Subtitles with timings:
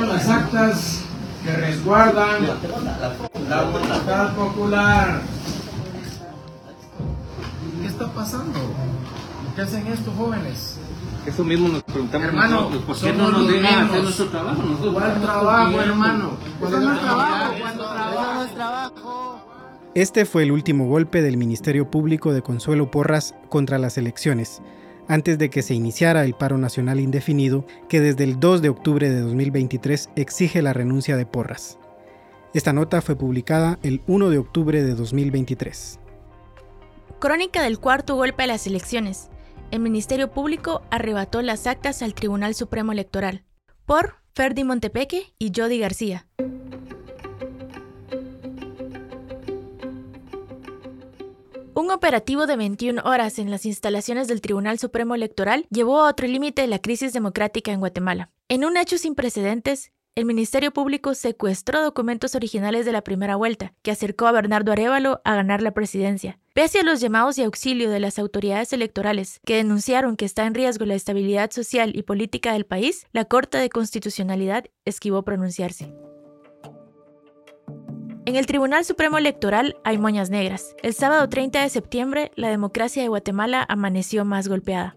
[0.00, 1.02] llevan las actas
[1.44, 2.46] que resguardan
[3.48, 5.20] la voluntad popular.
[7.80, 8.58] ¿Qué está pasando?
[9.54, 10.78] ¿Qué hacen estos jóvenes?
[11.26, 14.62] Eso mismo nos preguntamos Hermano, nosotros, ¿por qué no nos dejan hacer nuestro trabajo?
[14.62, 16.30] Nosotros ¿Cuál trabajo, hermano?
[16.58, 19.40] ¿Cuál es es trabajo, es trabajo.
[19.94, 24.62] Este fue el último golpe del Ministerio Público de Consuelo Porras contra las elecciones,
[25.10, 29.10] antes de que se iniciara el paro nacional indefinido que desde el 2 de octubre
[29.10, 31.80] de 2023 exige la renuncia de Porras.
[32.54, 35.98] Esta nota fue publicada el 1 de octubre de 2023.
[37.18, 39.30] Crónica del cuarto golpe a las elecciones.
[39.72, 43.42] El Ministerio Público arrebató las actas al Tribunal Supremo Electoral.
[43.86, 46.28] Por Ferdi Montepeque y Jody García.
[51.80, 56.26] Un operativo de 21 horas en las instalaciones del Tribunal Supremo Electoral llevó a otro
[56.26, 58.28] límite la crisis democrática en Guatemala.
[58.50, 63.72] En un hecho sin precedentes, el Ministerio Público secuestró documentos originales de la primera vuelta,
[63.80, 66.38] que acercó a Bernardo Arevalo a ganar la presidencia.
[66.52, 70.52] Pese a los llamados y auxilio de las autoridades electorales, que denunciaron que está en
[70.52, 75.90] riesgo la estabilidad social y política del país, la Corte de Constitucionalidad esquivó pronunciarse.
[78.30, 80.76] En el Tribunal Supremo Electoral hay moñas negras.
[80.84, 84.96] El sábado 30 de septiembre, la democracia de Guatemala amaneció más golpeada.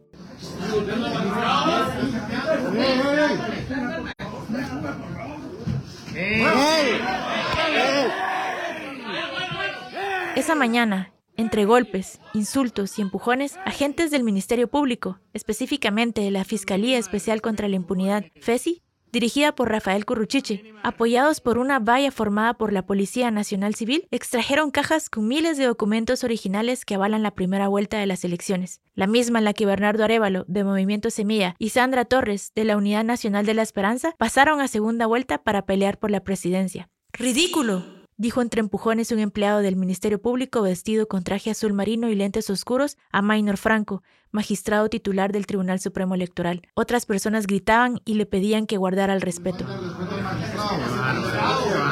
[10.35, 16.99] Esa mañana, entre golpes, insultos y empujones, agentes del Ministerio Público, específicamente de la Fiscalía
[16.99, 18.83] Especial contra la Impunidad, FESI,
[19.13, 24.71] dirigida por Rafael Curruchiche, apoyados por una valla formada por la Policía Nacional Civil, extrajeron
[24.71, 29.07] cajas con miles de documentos originales que avalan la primera vuelta de las elecciones, la
[29.07, 33.03] misma en la que Bernardo Arevalo, de Movimiento Semilla, y Sandra Torres, de la Unidad
[33.03, 36.89] Nacional de la Esperanza, pasaron a segunda vuelta para pelear por la presidencia.
[37.13, 38.02] ¡Ridículo!
[38.23, 42.49] Dijo entre empujones un empleado del Ministerio Público vestido con traje azul marino y lentes
[42.49, 44.01] oscuros a Maynor Franco,
[44.31, 46.61] magistrado titular del Tribunal Supremo Electoral.
[46.73, 49.65] Otras personas gritaban y le pedían que guardara el respeto.
[49.67, 49.75] Qué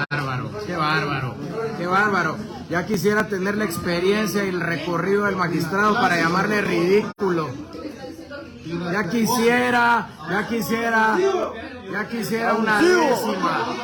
[0.09, 1.35] bárbaro, qué bárbaro,
[1.77, 2.37] qué bárbaro.
[2.69, 7.49] Ya quisiera tener la experiencia y el recorrido del magistrado para llamarle ridículo.
[8.71, 11.17] Ya quisiera, ya quisiera,
[11.91, 13.77] ya quisiera una décima.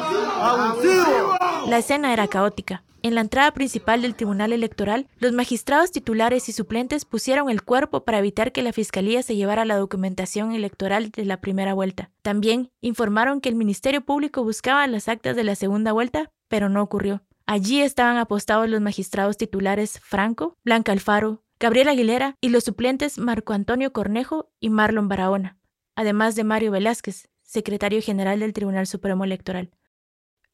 [1.67, 2.83] La escena era caótica.
[3.03, 8.03] En la entrada principal del Tribunal Electoral, los magistrados titulares y suplentes pusieron el cuerpo
[8.03, 12.09] para evitar que la Fiscalía se llevara la documentación electoral de la primera vuelta.
[12.21, 16.81] También informaron que el Ministerio Público buscaba las actas de la segunda vuelta, pero no
[16.81, 17.21] ocurrió.
[17.45, 23.53] Allí estaban apostados los magistrados titulares Franco, Blanca Alfaro, Gabriel Aguilera y los suplentes Marco
[23.53, 25.57] Antonio Cornejo y Marlon Barahona,
[25.95, 29.71] además de Mario Velázquez, secretario general del Tribunal Supremo Electoral.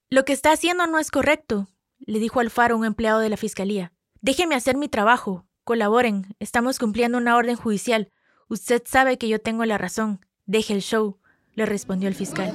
[0.09, 1.67] Lo que está haciendo no es correcto,
[1.99, 3.93] le dijo Alfaro un empleado de la Fiscalía.
[4.21, 5.45] Déjeme hacer mi trabajo.
[5.65, 6.35] Colaboren.
[6.39, 8.11] Estamos cumpliendo una orden judicial.
[8.47, 10.25] Usted sabe que yo tengo la razón.
[10.45, 11.19] Deje el show,
[11.53, 12.53] le respondió el fiscal.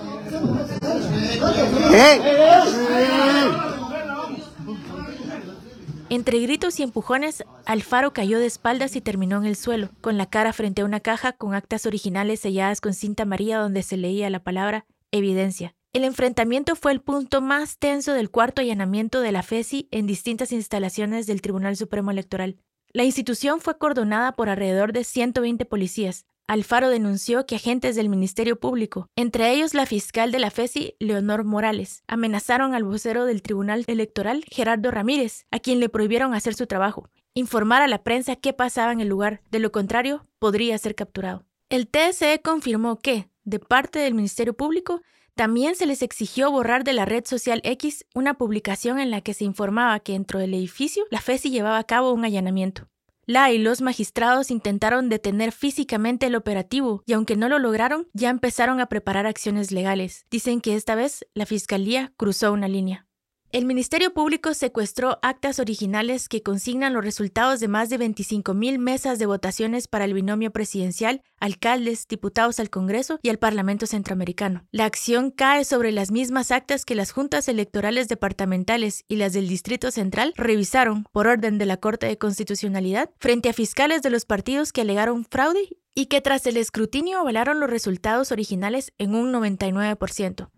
[6.10, 10.24] Entre gritos y empujones, Alfaro cayó de espaldas y terminó en el suelo, con la
[10.24, 14.30] cara frente a una caja con actas originales selladas con cinta amarilla donde se leía
[14.30, 15.74] la palabra evidencia.
[15.92, 20.50] El enfrentamiento fue el punto más tenso del cuarto allanamiento de la FESI en distintas
[20.50, 22.56] instalaciones del Tribunal Supremo Electoral.
[22.94, 26.24] La institución fue cordonada por alrededor de 120 policías.
[26.48, 31.44] Alfaro denunció que agentes del Ministerio Público, entre ellos la fiscal de la FESI, Leonor
[31.44, 36.66] Morales, amenazaron al vocero del Tribunal Electoral, Gerardo Ramírez, a quien le prohibieron hacer su
[36.66, 40.94] trabajo, informar a la prensa qué pasaba en el lugar, de lo contrario, podría ser
[40.94, 41.44] capturado.
[41.68, 45.02] El TSE confirmó que, de parte del Ministerio Público,
[45.34, 49.34] también se les exigió borrar de la red social X una publicación en la que
[49.34, 52.88] se informaba que dentro del edificio la FESI llevaba a cabo un allanamiento.
[53.30, 58.30] La y los magistrados intentaron detener físicamente el operativo y aunque no lo lograron, ya
[58.30, 60.24] empezaron a preparar acciones legales.
[60.30, 63.07] Dicen que esta vez la Fiscalía cruzó una línea.
[63.50, 69.18] El Ministerio Público secuestró actas originales que consignan los resultados de más de 25.000 mesas
[69.18, 74.66] de votaciones para el binomio presidencial, alcaldes, diputados al Congreso y al Parlamento Centroamericano.
[74.70, 79.48] La acción cae sobre las mismas actas que las juntas electorales departamentales y las del
[79.48, 84.26] Distrito Central revisaron, por orden de la Corte de Constitucionalidad, frente a fiscales de los
[84.26, 89.32] partidos que alegaron fraude y que tras el escrutinio avalaron los resultados originales en un
[89.32, 90.50] 99%.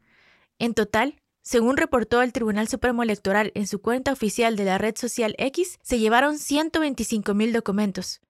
[0.59, 4.97] En total, según reportó el Tribunal Supremo Electoral en su cuenta oficial de la red
[4.97, 8.21] social X, se llevaron 125 mil documentos.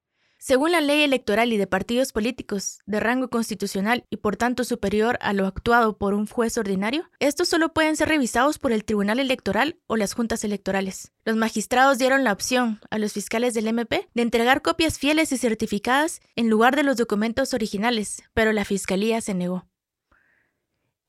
[0.43, 5.19] Según la ley electoral y de partidos políticos de rango constitucional y por tanto superior
[5.21, 9.19] a lo actuado por un juez ordinario, estos solo pueden ser revisados por el Tribunal
[9.19, 11.13] Electoral o las juntas electorales.
[11.27, 15.37] Los magistrados dieron la opción a los fiscales del MP de entregar copias fieles y
[15.37, 19.67] certificadas en lugar de los documentos originales, pero la Fiscalía se negó.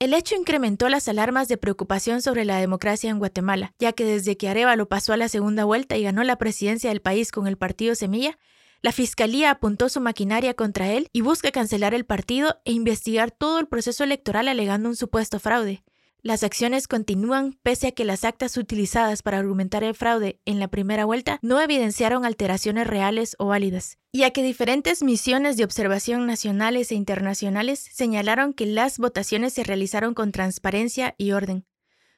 [0.02, 4.36] El hecho incrementó las alarmas de preocupación sobre la democracia en Guatemala, ya que desde
[4.36, 7.56] que Arevalo pasó a la segunda vuelta y ganó la presidencia del país con el
[7.56, 8.40] partido Semilla,
[8.82, 13.60] la Fiscalía apuntó su maquinaria contra él y busca cancelar el partido e investigar todo
[13.60, 15.84] el proceso electoral alegando un supuesto fraude.
[16.24, 20.68] Las acciones continúan pese a que las actas utilizadas para argumentar el fraude en la
[20.68, 26.28] primera vuelta no evidenciaron alteraciones reales o válidas, y a que diferentes misiones de observación
[26.28, 31.66] nacionales e internacionales señalaron que las votaciones se realizaron con transparencia y orden.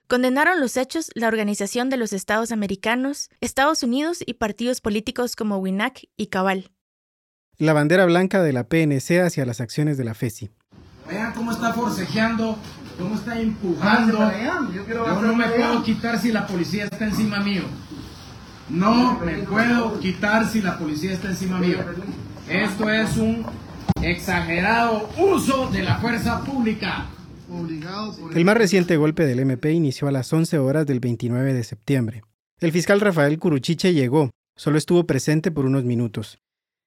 [0.09, 5.59] Condenaron los hechos la Organización de los Estados Americanos, Estados Unidos y partidos políticos como
[5.59, 6.71] WINAC y Cabal.
[7.57, 10.51] La bandera blanca de la PNC hacia las acciones de la FESI.
[11.09, 12.57] Vean cómo está forcejeando,
[12.97, 14.31] cómo está empujando.
[14.73, 17.63] Yo no me puedo quitar si la policía está encima mío.
[18.69, 21.79] No me puedo quitar si la policía está encima mío.
[22.49, 23.45] Esto es un
[24.01, 27.07] exagerado uso de la fuerza pública.
[28.33, 32.23] El más reciente golpe del MP inició a las 11 horas del 29 de septiembre.
[32.59, 36.39] El fiscal Rafael Curuchiche llegó, solo estuvo presente por unos minutos.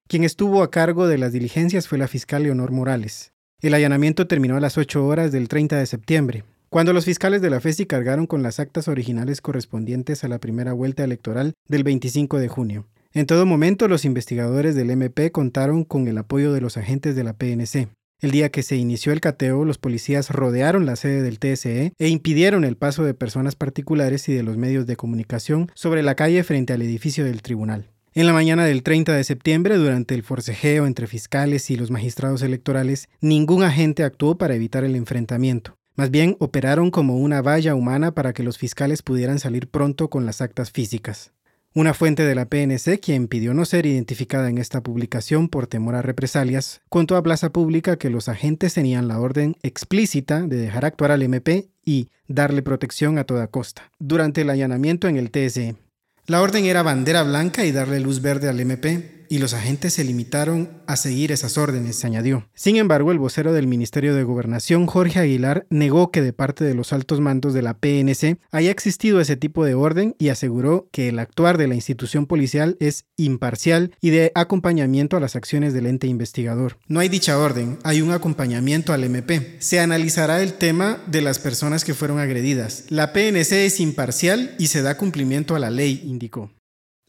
[0.08, 3.32] Quien estuvo a cargo de las diligencias fue la fiscal Leonor Morales.
[3.62, 7.48] El allanamiento terminó a las 8 horas del 30 de septiembre, cuando los fiscales de
[7.48, 12.38] la FESI cargaron con las actas originales correspondientes a la primera vuelta electoral del 25
[12.38, 12.86] de junio.
[13.14, 17.24] En todo momento, los investigadores del MP contaron con el apoyo de los agentes de
[17.24, 17.88] la PNC.
[18.20, 22.08] El día que se inició el cateo, los policías rodearon la sede del TSE e
[22.08, 26.44] impidieron el paso de personas particulares y de los medios de comunicación sobre la calle
[26.44, 27.90] frente al edificio del tribunal.
[28.16, 32.40] En la mañana del 30 de septiembre, durante el forcejeo entre fiscales y los magistrados
[32.40, 35.76] electorales, ningún agente actuó para evitar el enfrentamiento.
[35.96, 40.24] Más bien operaron como una valla humana para que los fiscales pudieran salir pronto con
[40.24, 41.34] las actas físicas.
[41.74, 45.94] Una fuente de la PNC, quien pidió no ser identificada en esta publicación por temor
[45.94, 50.86] a represalias, contó a Plaza Pública que los agentes tenían la orden explícita de dejar
[50.86, 53.92] actuar al MP y darle protección a toda costa.
[53.98, 55.76] Durante el allanamiento en el TSE,
[56.26, 60.04] la orden era bandera blanca y darle luz verde al MP, y los agentes se
[60.04, 62.48] limitaron a seguir esas órdenes, añadió.
[62.54, 66.74] Sin embargo, el vocero del Ministerio de Gobernación, Jorge Aguilar, negó que de parte de
[66.74, 71.08] los altos mandos de la PNC haya existido ese tipo de orden y aseguró que
[71.08, 75.86] el actuar de la institución policial es imparcial y de acompañamiento a las acciones del
[75.86, 76.78] ente investigador.
[76.88, 79.56] No hay dicha orden, hay un acompañamiento al MP.
[79.58, 82.84] Se analizará el tema de las personas que fueron agredidas.
[82.88, 86.50] La PNC es imparcial y se da cumplimiento a la ley, indicó.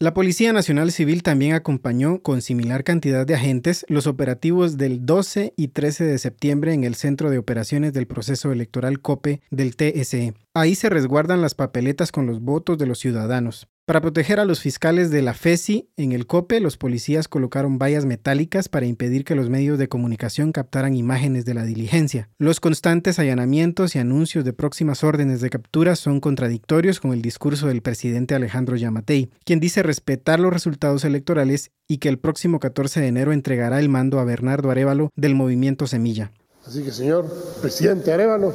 [0.00, 5.54] La Policía Nacional Civil también acompañó con similar cantidad de agentes los operativos del 12
[5.56, 10.34] y 13 de septiembre en el Centro de Operaciones del Proceso Electoral COPE del TSE.
[10.58, 13.68] Ahí se resguardan las papeletas con los votos de los ciudadanos.
[13.86, 18.06] Para proteger a los fiscales de la FESI, en el COPE los policías colocaron vallas
[18.06, 22.28] metálicas para impedir que los medios de comunicación captaran imágenes de la diligencia.
[22.38, 27.68] Los constantes allanamientos y anuncios de próximas órdenes de captura son contradictorios con el discurso
[27.68, 33.00] del presidente Alejandro Yamatei, quien dice respetar los resultados electorales y que el próximo 14
[33.00, 36.32] de enero entregará el mando a Bernardo Arevalo del movimiento Semilla.
[36.66, 37.32] Así que, señor
[37.62, 38.52] presidente Arevalo,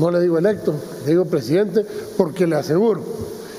[0.00, 1.84] no le digo electo, le digo presidente
[2.16, 3.04] porque le aseguro.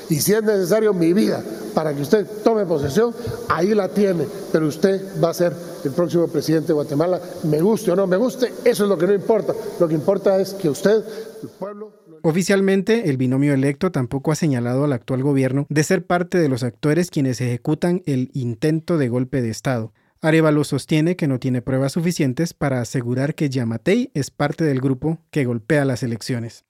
[0.09, 1.41] Y si es necesario mi vida
[1.73, 3.13] para que usted tome posesión,
[3.47, 5.53] ahí la tiene, pero usted va a ser
[5.85, 9.07] el próximo presidente de Guatemala, me guste o no me guste, eso es lo que
[9.07, 11.03] no importa, lo que importa es que usted,
[11.43, 12.01] el pueblo...
[12.23, 16.61] Oficialmente, el binomio electo tampoco ha señalado al actual gobierno de ser parte de los
[16.61, 19.91] actores quienes ejecutan el intento de golpe de Estado.
[20.23, 25.17] Arevalo sostiene que no tiene pruebas suficientes para asegurar que Yamatei es parte del grupo
[25.31, 26.63] que golpea las elecciones.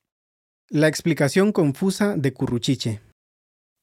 [0.69, 3.01] La explicación confusa de Curruchiche.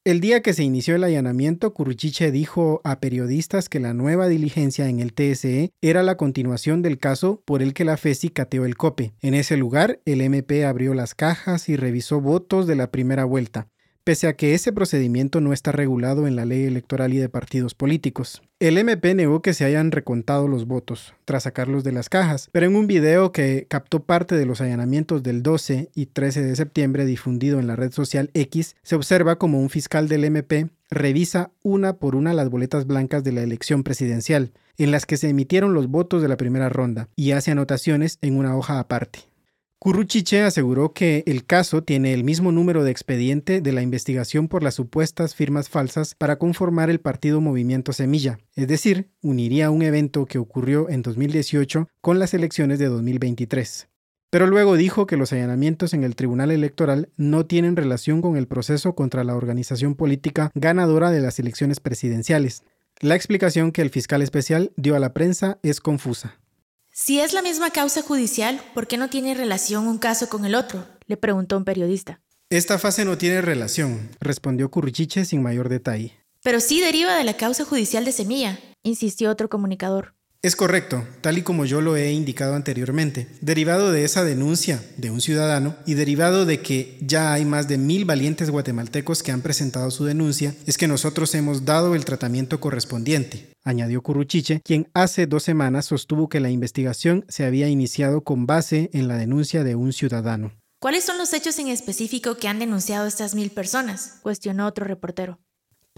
[0.06, 4.88] El día que se inició el allanamiento, Curruchiche dijo a periodistas que la nueva diligencia
[4.88, 8.74] en el TSE era la continuación del caso por el que la FESI cateó el
[8.74, 9.12] COPE.
[9.20, 13.68] En ese lugar, el MP abrió las cajas y revisó votos de la primera vuelta
[14.08, 17.74] pese a que ese procedimiento no está regulado en la ley electoral y de partidos
[17.74, 18.40] políticos.
[18.58, 22.64] El MP negó que se hayan recontado los votos, tras sacarlos de las cajas, pero
[22.64, 27.04] en un video que captó parte de los allanamientos del 12 y 13 de septiembre
[27.04, 31.98] difundido en la red social X, se observa como un fiscal del MP revisa una
[31.98, 35.88] por una las boletas blancas de la elección presidencial, en las que se emitieron los
[35.88, 39.28] votos de la primera ronda, y hace anotaciones en una hoja aparte.
[39.80, 44.64] Curruchiche aseguró que el caso tiene el mismo número de expediente de la investigación por
[44.64, 50.26] las supuestas firmas falsas para conformar el partido Movimiento Semilla, es decir, uniría un evento
[50.26, 53.88] que ocurrió en 2018 con las elecciones de 2023.
[54.30, 58.48] Pero luego dijo que los allanamientos en el Tribunal Electoral no tienen relación con el
[58.48, 62.64] proceso contra la organización política ganadora de las elecciones presidenciales.
[62.98, 66.40] La explicación que el fiscal especial dio a la prensa es confusa.
[67.00, 70.56] Si es la misma causa judicial, ¿por qué no tiene relación un caso con el
[70.56, 70.84] otro?
[71.06, 72.20] le preguntó un periodista.
[72.50, 76.18] Esta fase no tiene relación, respondió Currichiche sin mayor detalle.
[76.42, 80.16] Pero sí deriva de la causa judicial de Semilla, insistió otro comunicador.
[80.48, 85.10] Es correcto, tal y como yo lo he indicado anteriormente, derivado de esa denuncia de
[85.10, 89.42] un ciudadano y derivado de que ya hay más de mil valientes guatemaltecos que han
[89.42, 95.26] presentado su denuncia, es que nosotros hemos dado el tratamiento correspondiente, añadió Curruchiche, quien hace
[95.26, 99.74] dos semanas sostuvo que la investigación se había iniciado con base en la denuncia de
[99.74, 100.52] un ciudadano.
[100.80, 104.20] ¿Cuáles son los hechos en específico que han denunciado estas mil personas?
[104.22, 105.40] cuestionó otro reportero.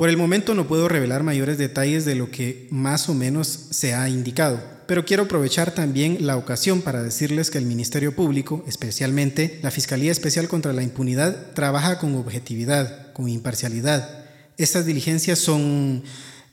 [0.00, 3.92] Por el momento no puedo revelar mayores detalles de lo que más o menos se
[3.92, 9.60] ha indicado, pero quiero aprovechar también la ocasión para decirles que el Ministerio Público, especialmente
[9.62, 14.24] la Fiscalía Especial contra la Impunidad, trabaja con objetividad, con imparcialidad.
[14.56, 16.02] Estas diligencias son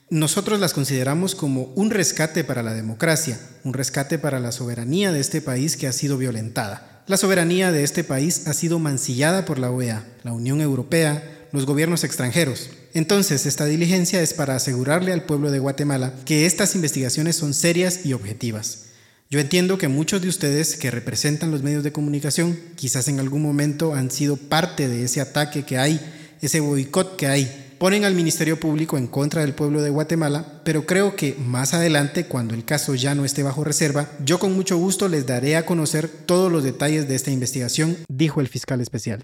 [0.10, 5.22] nosotros las consideramos como un rescate para la democracia, un rescate para la soberanía de
[5.22, 7.06] este país que ha sido violentada.
[7.08, 11.66] La soberanía de este país ha sido mancillada por la OEA, la Unión Europea, los
[11.66, 12.70] gobiernos extranjeros.
[12.98, 18.08] Entonces, esta diligencia es para asegurarle al pueblo de Guatemala que estas investigaciones son serias
[18.08, 18.86] y objetivas.
[19.30, 23.44] Yo entiendo que muchos de ustedes que representan los medios de comunicación quizás en algún
[23.44, 26.02] momento han sido parte de ese ataque que hay,
[26.42, 27.76] ese boicot que hay.
[27.78, 32.26] Ponen al Ministerio Público en contra del pueblo de Guatemala, pero creo que más adelante,
[32.26, 35.68] cuando el caso ya no esté bajo reserva, yo con mucho gusto les daré a
[35.68, 39.24] conocer todos los detalles de esta investigación, dijo el fiscal especial.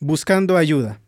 [0.00, 1.00] Buscando ayuda.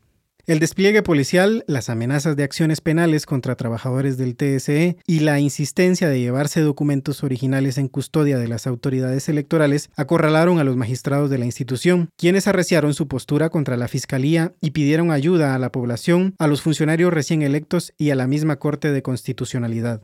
[0.45, 6.09] El despliegue policial, las amenazas de acciones penales contra trabajadores del TSE y la insistencia
[6.09, 11.39] de llevarse documentos originales en custodia de las autoridades electorales acorralaron a los magistrados de
[11.39, 16.35] la institución, quienes arreciaron su postura contra la Fiscalía y pidieron ayuda a la población,
[16.41, 20.03] a los funcionarios recién electos y a la misma Corte de Constitucionalidad.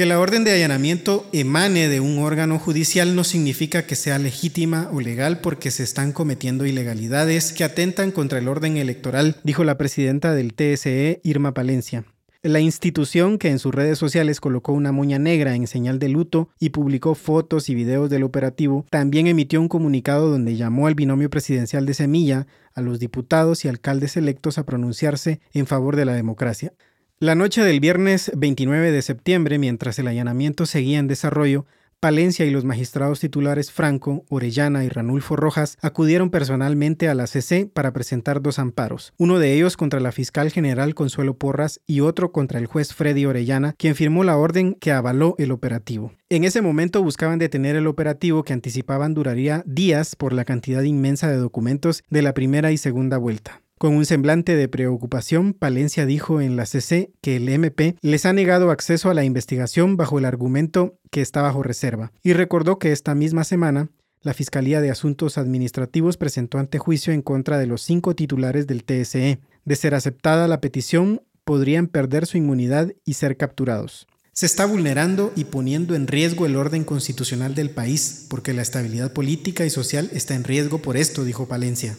[0.00, 4.88] Que la orden de allanamiento emane de un órgano judicial no significa que sea legítima
[4.94, 9.76] o legal porque se están cometiendo ilegalidades que atentan contra el orden electoral, dijo la
[9.76, 12.06] presidenta del TSE, Irma Palencia.
[12.42, 16.48] La institución, que en sus redes sociales colocó una moña negra en señal de luto
[16.58, 21.28] y publicó fotos y videos del operativo, también emitió un comunicado donde llamó al binomio
[21.28, 26.14] presidencial de Semilla, a los diputados y alcaldes electos a pronunciarse en favor de la
[26.14, 26.72] democracia.
[27.22, 31.66] La noche del viernes 29 de septiembre, mientras el allanamiento seguía en desarrollo,
[32.00, 37.66] Palencia y los magistrados titulares Franco, Orellana y Ranulfo Rojas acudieron personalmente a la CC
[37.66, 42.32] para presentar dos amparos, uno de ellos contra la fiscal general Consuelo Porras y otro
[42.32, 46.14] contra el juez Freddy Orellana, quien firmó la orden que avaló el operativo.
[46.30, 51.28] En ese momento buscaban detener el operativo que anticipaban duraría días por la cantidad inmensa
[51.28, 53.60] de documentos de la primera y segunda vuelta.
[53.80, 58.34] Con un semblante de preocupación, Palencia dijo en la CC que el MP les ha
[58.34, 62.92] negado acceso a la investigación bajo el argumento que está bajo reserva, y recordó que
[62.92, 63.88] esta misma semana
[64.20, 68.84] la Fiscalía de Asuntos Administrativos presentó ante juicio en contra de los cinco titulares del
[68.84, 69.40] TSE.
[69.64, 74.06] De ser aceptada la petición, podrían perder su inmunidad y ser capturados.
[74.34, 79.14] Se está vulnerando y poniendo en riesgo el orden constitucional del país, porque la estabilidad
[79.14, 81.96] política y social está en riesgo por esto, dijo Palencia.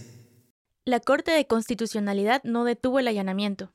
[0.84, 3.72] La Corte de Constitucionalidad no detuvo el allanamiento.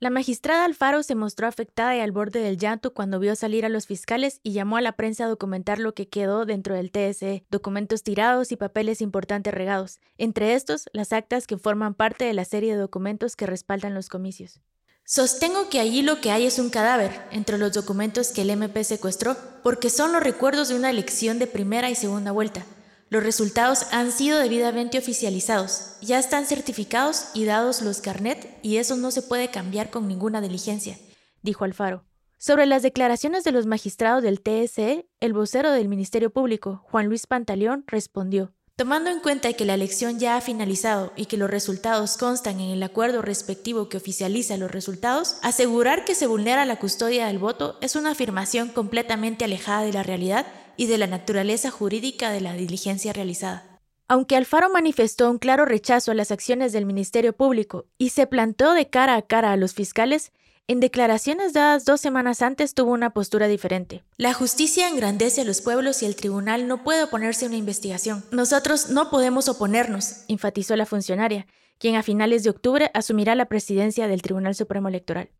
[0.00, 3.68] La magistrada Alfaro se mostró afectada y al borde del llanto cuando vio salir a
[3.68, 7.44] los fiscales y llamó a la prensa a documentar lo que quedó dentro del TSE,
[7.50, 12.44] documentos tirados y papeles importantes regados, entre estos las actas que forman parte de la
[12.44, 14.60] serie de documentos que respaldan los comicios.
[15.04, 18.82] Sostengo que allí lo que hay es un cadáver entre los documentos que el MP
[18.82, 22.66] secuestró, porque son los recuerdos de una elección de primera y segunda vuelta,
[23.12, 28.96] los resultados han sido debidamente oficializados, ya están certificados y dados los carnet y eso
[28.96, 30.96] no se puede cambiar con ninguna diligencia,
[31.42, 32.06] dijo Alfaro.
[32.38, 37.26] Sobre las declaraciones de los magistrados del TSE, el vocero del Ministerio Público, Juan Luis
[37.26, 38.54] Pantaleón, respondió.
[38.76, 42.70] Tomando en cuenta que la elección ya ha finalizado y que los resultados constan en
[42.70, 47.76] el acuerdo respectivo que oficializa los resultados, asegurar que se vulnera la custodia del voto
[47.82, 52.54] es una afirmación completamente alejada de la realidad y de la naturaleza jurídica de la
[52.54, 53.80] diligencia realizada.
[54.08, 58.74] Aunque Alfaro manifestó un claro rechazo a las acciones del Ministerio Público y se plantó
[58.74, 60.32] de cara a cara a los fiscales,
[60.68, 64.04] en declaraciones dadas dos semanas antes tuvo una postura diferente.
[64.16, 68.24] La justicia engrandece a los pueblos y el tribunal no puede oponerse a una investigación.
[68.30, 71.46] Nosotros no podemos oponernos, enfatizó la funcionaria,
[71.78, 75.30] quien a finales de octubre asumirá la presidencia del Tribunal Supremo Electoral.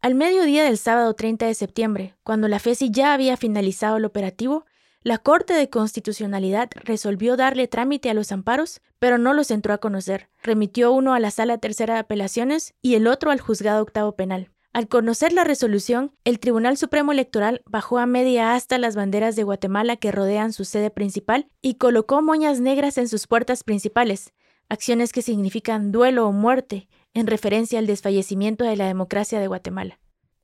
[0.00, 4.64] Al mediodía del sábado 30 de septiembre, cuando la FESI ya había finalizado el operativo,
[5.04, 9.78] la Corte de Constitucionalidad resolvió darle trámite a los amparos, pero no los entró a
[9.78, 10.28] conocer.
[10.42, 14.50] Remitió uno a la Sala Tercera de Apelaciones y el otro al Juzgado Octavo Penal.
[14.72, 19.44] Al conocer la resolución, el Tribunal Supremo Electoral bajó a media asta las banderas de
[19.44, 24.34] Guatemala que rodean su sede principal y colocó moñas negras en sus puertas principales,
[24.68, 29.98] acciones que significan duelo o muerte, en referencia al desfallecimiento de la democracia de Guatemala.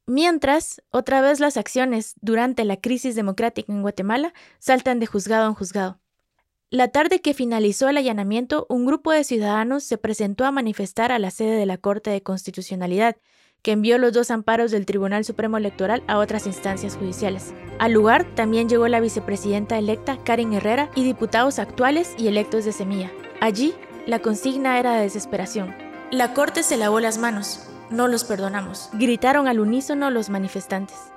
[0.07, 5.55] Mientras, otra vez las acciones durante la crisis democrática en Guatemala saltan de juzgado en
[5.55, 5.99] juzgado.
[6.69, 11.19] La tarde que finalizó el allanamiento, un grupo de ciudadanos se presentó a manifestar a
[11.19, 13.17] la sede de la Corte de Constitucionalidad,
[13.63, 17.55] que envió los dos amparos del Tribunal Supremo Electoral a otras instancias judiciales.
[17.79, 22.73] Al lugar también llegó la vicepresidenta electa Karen Herrera y diputados actuales y electos de
[22.73, 23.11] Semilla.
[23.41, 23.73] Allí,
[24.07, 25.75] la consigna era de desesperación.
[26.11, 31.14] La Corte se lavó las manos, no los perdonamos, gritaron al unísono los manifestantes.